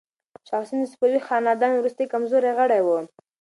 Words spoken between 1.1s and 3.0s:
خاندان وروستی کمزوری غړی و.